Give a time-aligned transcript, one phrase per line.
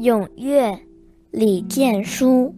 [0.00, 0.78] 咏月，
[1.30, 2.54] 李建书。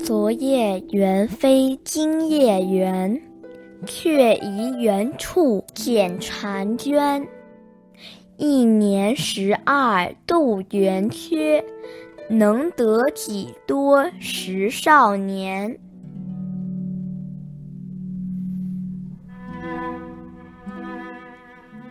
[0.00, 3.22] 昨夜猿飞今夜圆，
[3.86, 7.24] 却疑原处见婵娟。
[8.36, 11.64] 一年十二度圆缺，
[12.28, 15.78] 能得几多时少年？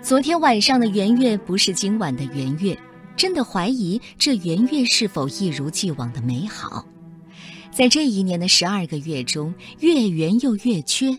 [0.08, 2.80] 昨天晚上的圆月不是今晚的圆月，
[3.18, 6.86] 真的怀疑这圆月是否一如既往的美好。
[7.72, 11.14] 在这一年的十二个月中，月圆又月缺，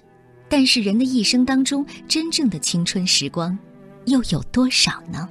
[0.48, 3.59] 但是人的一生当中，真正的青春时光
[4.06, 5.28] 又有多少呢？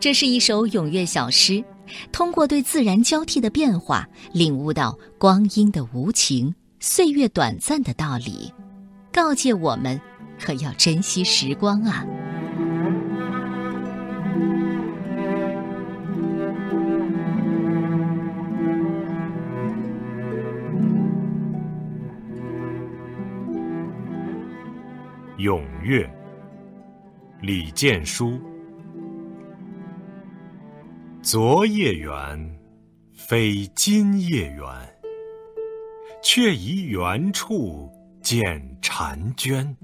[0.00, 1.62] 这是一首咏月小诗，
[2.10, 8.52] 通过对自然交替的变化，领悟到光阴的无情、岁月短暂的道理，
[9.12, 10.00] 告诫我们。
[10.40, 12.04] 可要珍惜时光啊！
[25.38, 26.08] 咏月，
[27.40, 28.40] 李建书。
[31.22, 32.58] 昨夜圆，
[33.14, 34.66] 非今夜圆，
[36.22, 37.88] 却疑圆处
[38.20, 39.76] 见婵娟。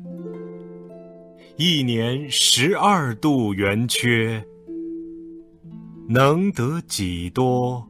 [1.56, 4.44] 一年十二度圆缺，
[6.08, 7.88] 能得几多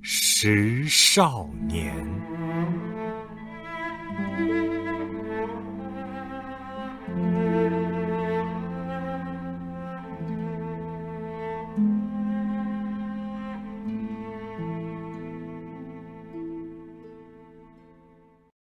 [0.00, 1.92] 十少年？